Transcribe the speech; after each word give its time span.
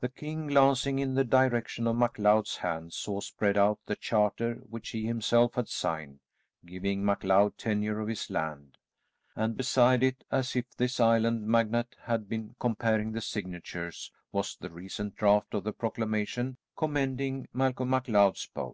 The 0.00 0.08
king 0.08 0.48
glancing 0.48 0.98
in 0.98 1.14
the 1.14 1.22
direction 1.22 1.86
of 1.86 1.94
MacLeod's 1.94 2.56
hands 2.56 2.96
saw 2.96 3.20
spread 3.20 3.56
out 3.56 3.78
the 3.86 3.94
charter 3.94 4.54
which 4.54 4.88
he 4.88 5.06
himself 5.06 5.54
had 5.54 5.68
signed, 5.68 6.18
giving 6.66 7.04
MacLeod 7.04 7.56
tenure 7.58 8.00
of 8.00 8.08
his 8.08 8.28
land, 8.28 8.76
and 9.36 9.56
beside 9.56 10.02
it, 10.02 10.24
as 10.32 10.56
if 10.56 10.64
this 10.76 10.98
island 10.98 11.46
magnate 11.46 11.94
had 12.00 12.28
been 12.28 12.56
comparing 12.58 13.12
the 13.12 13.20
signatures 13.20 14.10
was 14.32 14.56
the 14.56 14.68
recent 14.68 15.14
draft 15.14 15.54
of 15.54 15.62
the 15.62 15.72
proclamation 15.72 16.56
commending 16.76 17.46
Malcolm 17.52 17.90
MacLeod's 17.90 18.44
boat. 18.48 18.70